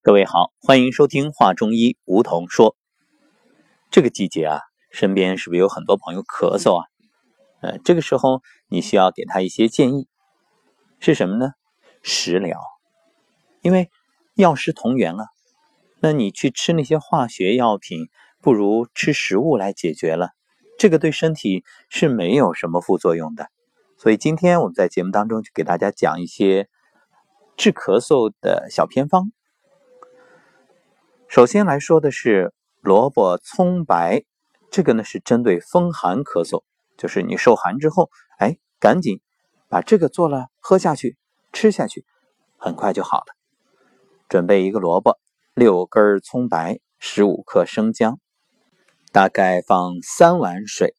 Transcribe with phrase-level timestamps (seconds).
[0.00, 2.76] 各位好，欢迎收听《话中医》，梧桐说。
[3.90, 4.60] 这个季节啊，
[4.92, 6.86] 身边是不是有很多朋友咳嗽啊？
[7.60, 10.06] 呃，这个时候你需要给他一些建议，
[11.00, 11.50] 是什么呢？
[12.00, 12.60] 食疗，
[13.60, 13.90] 因为
[14.36, 15.26] 药食同源啊。
[16.00, 18.06] 那你去吃那些化学药品，
[18.40, 20.30] 不如吃食物来解决了。
[20.78, 23.48] 这个对身体是没有什么副作用的。
[23.96, 26.68] 所以今天我们在节目当中就给大家讲一些
[27.56, 29.32] 治咳嗽的小偏方。
[31.28, 34.24] 首先来说的是萝卜葱白，
[34.70, 36.62] 这个呢是针对风寒咳嗽，
[36.96, 38.08] 就是你受寒之后，
[38.38, 39.20] 哎，赶紧
[39.68, 41.18] 把这个做了喝下去，
[41.52, 42.06] 吃下去，
[42.56, 43.26] 很快就好了。
[44.26, 45.18] 准备一个萝卜，
[45.52, 48.18] 六根葱白，十五克生姜，
[49.12, 50.94] 大概放三碗水，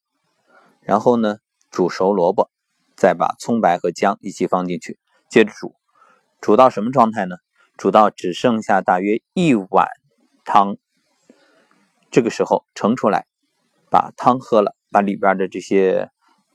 [0.82, 1.38] 然后呢
[1.72, 2.52] 煮熟萝卜，
[2.96, 5.74] 再把葱白和姜一起放进去，接着煮，
[6.40, 7.36] 煮到什么状态呢？
[7.78, 9.88] 煮到只剩下大约一碗。
[10.52, 10.78] 汤，
[12.10, 13.28] 这个时候盛出来，
[13.92, 16.10] 把汤喝了，把里边的这些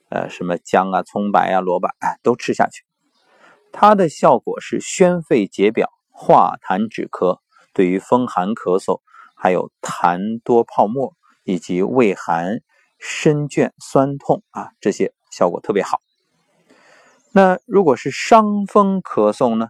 [0.08, 2.82] 呃什么姜啊、葱白啊、萝卜哎都吃下去，
[3.70, 7.38] 它的效果是宣肺解表、化痰止咳，
[7.72, 9.00] 对于风寒咳嗽、
[9.36, 12.62] 还有痰多泡沫以及胃寒、
[12.98, 16.00] 身倦酸痛啊这些效果特别好。
[17.30, 19.68] 那如果是伤风咳嗽呢？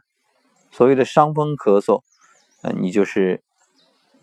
[0.70, 2.00] 所谓的伤风咳嗽，
[2.62, 3.44] 呃，你就是。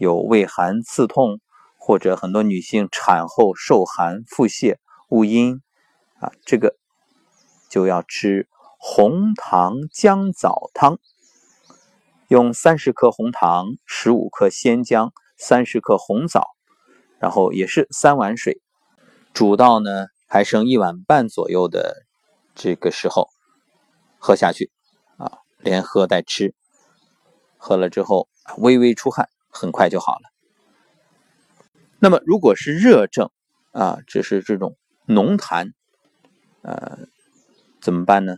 [0.02, 1.40] 有胃寒刺痛，
[1.78, 4.78] 或者很多女性产后受寒腹泻
[5.10, 5.62] 误阴
[6.20, 6.76] 啊，这个
[7.70, 10.98] 就要吃红糖姜枣汤。
[12.30, 16.48] 用三十克红糖、十五克鲜姜、三十克红枣，
[17.20, 18.60] 然后也是三碗水，
[19.36, 22.08] 煮到呢还剩一碗半左右的
[22.56, 23.28] 这个时候
[24.18, 24.72] 喝下去
[25.18, 26.56] 啊，连喝带吃，
[27.56, 29.30] 喝了之后微微出汗。
[29.52, 30.32] 很快就好了。
[32.00, 33.30] 那么，如果是热症
[33.72, 35.74] 啊，只是这种浓痰，
[36.64, 36.98] 呃，
[37.80, 38.38] 怎么办呢？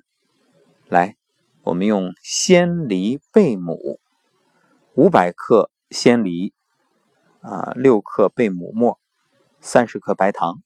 [0.90, 1.16] 来，
[1.62, 4.00] 我们用鲜梨贝母，
[4.96, 6.53] 五百克鲜梨
[7.41, 9.00] 啊，六克贝母末，
[9.62, 10.62] 三十克白糖，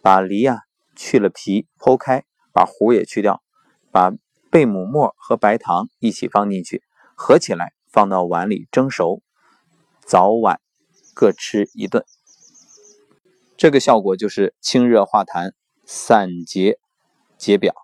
[0.00, 0.60] 把梨啊
[0.96, 3.42] 去了皮，剖开，把核也去掉，
[3.90, 4.12] 把
[4.50, 6.82] 贝母末和白糖一起放进去，
[7.14, 9.20] 合起来放到碗里蒸熟。
[10.06, 10.60] 早晚
[11.14, 12.04] 各吃一顿，
[13.56, 15.52] 这个效果就是清热化痰、
[15.86, 16.78] 散结
[17.38, 17.74] 解表。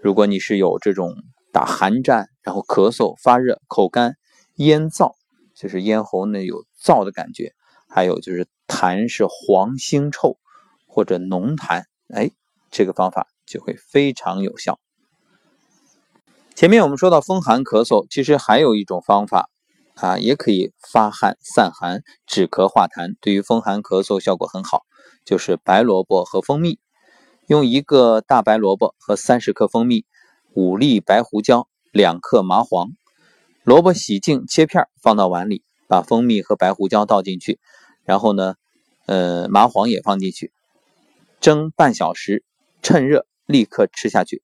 [0.00, 1.14] 如果你是有这种
[1.52, 4.16] 打寒战，然后咳嗽、发热、口干、
[4.54, 5.12] 咽燥，
[5.54, 7.52] 就是咽喉呢有燥的感觉，
[7.88, 10.38] 还有就是痰是黄腥臭
[10.86, 12.30] 或者浓痰，哎，
[12.70, 14.80] 这个方法就会非常有效。
[16.54, 19.50] 前面我们说到风寒咳嗽，其实还有一种方法。
[19.94, 24.82] 啊，也可以发汗散寒、止咳化痰，对于风寒咳嗽效果很好。
[25.24, 26.80] 就是白萝卜和蜂蜜，
[27.46, 30.04] 用一个大白萝卜和三十克蜂蜜，
[30.54, 32.88] 五粒白胡椒，两克麻黄。
[33.62, 37.60] 萝卜洗净切片，放到碗里，把蜂蜜和白胡椒倒进去，
[38.04, 38.54] 然后呢，
[39.06, 40.52] 呃，麻黄也放进去，
[41.40, 42.44] 蒸半小时，
[42.82, 44.42] 趁热立刻吃下去，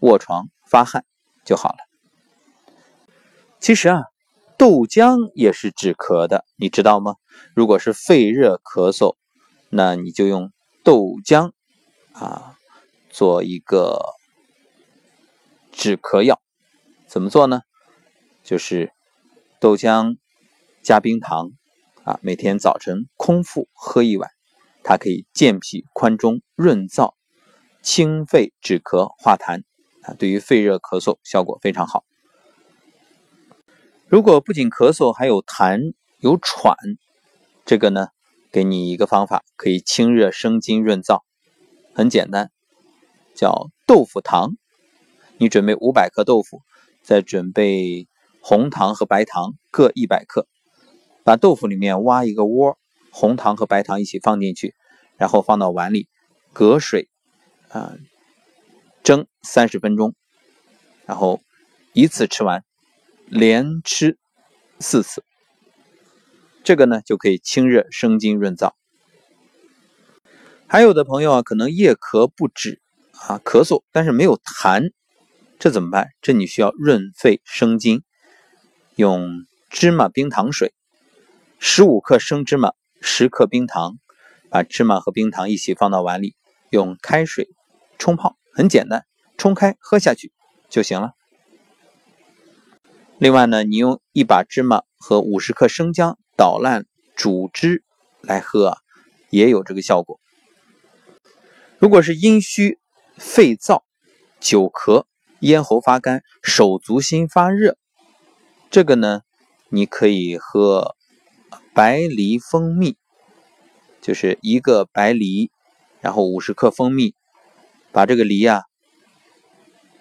[0.00, 1.06] 卧床发汗
[1.46, 1.78] 就好了。
[3.60, 4.02] 其实啊。
[4.58, 7.14] 豆浆也是止咳的，你知道吗？
[7.54, 9.14] 如果是肺热咳嗽，
[9.70, 10.50] 那你就用
[10.82, 11.52] 豆浆
[12.12, 12.56] 啊
[13.08, 14.00] 做一个
[15.70, 16.40] 止咳药。
[17.06, 17.60] 怎么做呢？
[18.42, 18.92] 就是
[19.60, 20.16] 豆浆
[20.82, 21.52] 加冰糖
[22.02, 24.28] 啊，每天早晨空腹喝一碗，
[24.82, 27.14] 它可以健脾宽中、润燥、
[27.80, 29.62] 清肺止咳化痰
[30.02, 32.02] 啊，对于肺热咳嗽效果非常好。
[34.10, 36.74] 如果不仅咳嗽，还有痰、有喘，
[37.66, 38.08] 这个呢，
[38.50, 41.20] 给你一个方法，可以清热生津、润燥，
[41.94, 42.50] 很简单，
[43.34, 44.52] 叫豆腐糖。
[45.36, 46.62] 你准备五百克豆腐，
[47.02, 48.08] 再准备
[48.40, 50.46] 红糖和白糖各一百克，
[51.22, 52.78] 把豆腐里面挖一个窝，
[53.10, 54.74] 红糖和白糖一起放进去，
[55.18, 56.08] 然后放到碗里，
[56.54, 57.10] 隔水
[57.68, 57.92] 啊
[59.04, 60.14] 蒸三十分钟，
[61.04, 61.42] 然后
[61.92, 62.64] 一次吃完。
[63.30, 64.18] 连吃
[64.80, 65.22] 四次，
[66.64, 68.72] 这个呢就可以清热生津润燥。
[70.66, 72.80] 还有的朋友啊，可能夜咳不止
[73.12, 74.92] 啊，咳嗽但是没有痰，
[75.58, 76.08] 这怎么办？
[76.22, 78.02] 这你需要润肺生津，
[78.96, 80.72] 用芝麻冰糖水，
[81.58, 83.98] 十五克生芝麻，十克冰糖，
[84.50, 86.34] 把芝麻和冰糖一起放到碗里，
[86.70, 87.48] 用开水
[87.98, 89.04] 冲泡，很简单，
[89.36, 90.32] 冲开喝下去
[90.70, 91.12] 就行了。
[93.18, 96.86] 另外呢，你用一把芝麻和五十克生姜捣烂
[97.16, 97.82] 煮汁
[98.20, 98.78] 来喝啊，
[99.28, 100.20] 也有这个效果。
[101.80, 102.78] 如果是阴虚、
[103.16, 103.82] 肺燥、
[104.38, 105.04] 久咳、
[105.40, 107.76] 咽喉发干、手足心发热，
[108.70, 109.22] 这个呢，
[109.68, 110.94] 你可以喝
[111.74, 112.96] 白梨蜂蜜，
[114.00, 115.50] 就是一个白梨，
[116.00, 117.14] 然后五十克蜂蜜，
[117.90, 118.62] 把这个梨啊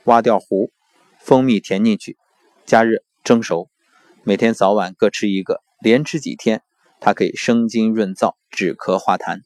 [0.03, 0.69] 挖掉核，
[1.19, 2.15] 蜂蜜填进去，
[2.63, 3.06] 加热。
[3.27, 3.69] 蒸熟，
[4.23, 6.63] 每天早晚各吃一个，连吃几天，
[7.01, 9.41] 它可以生津润燥、止咳化痰。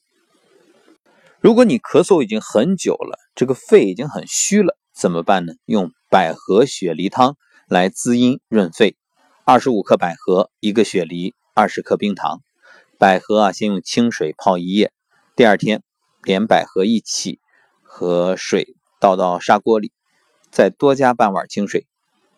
[1.40, 5.54] 如果你咳嗽已经很久了，这个肺已经很虚了，怎么办呢？
[5.66, 7.38] 用百合雪梨汤
[7.68, 8.96] 来滋阴润肺。
[9.46, 12.44] 二十五克百合，一个雪梨，二十克冰糖。
[13.00, 14.92] 百合啊，先用清水泡一夜，
[15.36, 15.82] 第二天
[16.22, 17.40] 连百合一起
[17.82, 19.92] 和水倒到砂锅里，
[20.52, 21.88] 再多加半碗清水，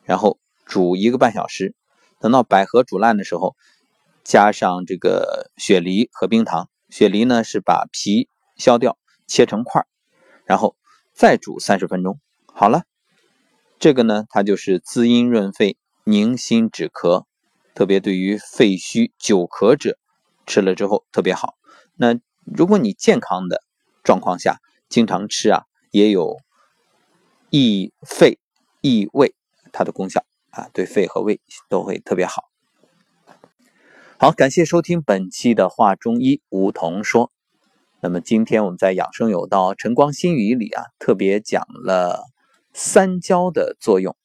[0.05, 0.39] 然后。
[0.65, 1.75] 煮一个半小时，
[2.19, 3.56] 等到百合煮烂的时候，
[4.24, 6.69] 加上这个雪梨和冰糖。
[6.89, 9.86] 雪梨呢是把皮削掉，切成块
[10.45, 10.75] 然后
[11.12, 12.19] 再煮三十分钟。
[12.45, 12.83] 好了，
[13.80, 17.25] 这个呢它就是滋阴润肺、宁心止咳，
[17.74, 19.98] 特别对于肺虚久咳者
[20.45, 21.56] 吃了之后特别好。
[21.95, 23.63] 那如果你健康的
[24.04, 26.38] 状况下经常吃啊，也有
[27.50, 28.38] 益肺
[28.81, 29.33] 益胃
[29.71, 30.24] 它的功效。
[30.53, 32.44] 啊，对肺和胃都会特别好。
[34.19, 37.31] 好，感谢收听本期的话中医梧桐说。
[38.01, 42.25] 那么今天我们在养生有道晨光新语里啊，特别讲了
[42.71, 44.15] 三焦的作用，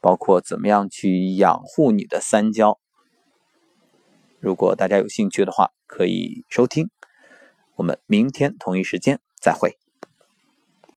[0.00, 2.78] 包括怎么样去养护你的三焦。
[4.38, 6.90] 如果大家有兴趣的话，可以收听。
[7.74, 9.76] 我们明天同一时间再会。